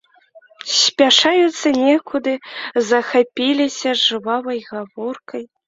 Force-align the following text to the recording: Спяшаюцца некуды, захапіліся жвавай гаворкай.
Спяшаюцца 0.77 1.67
некуды, 1.87 2.33
захапіліся 2.89 3.89
жвавай 4.05 4.59
гаворкай. 4.75 5.43